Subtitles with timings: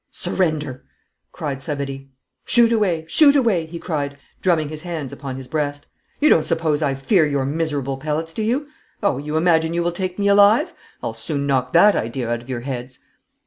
[0.09, 0.83] 'Surrender!'
[1.31, 2.09] cried Savary.
[2.43, 3.05] 'Shoot away!
[3.07, 5.85] Shoot away!' he cried, drumming his hands upon his breast.
[6.19, 8.65] 'You don't suppose I fear your miserable pellets, do you?
[9.03, 10.73] Oh, you imagine you will take me alive!
[11.03, 12.97] I'll soon knock that idea out of your heads.'